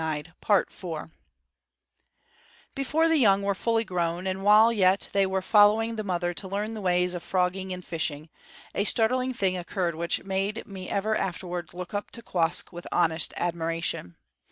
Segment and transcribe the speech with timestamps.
[2.73, 6.47] Before the young were fully grown, and while yet they were following the mother to
[6.47, 8.31] learn the ways of frogging and fishing,
[8.73, 13.31] a startling thing occurred which made me ever afterwards look up to Quoskh with honest
[13.37, 14.15] admiration.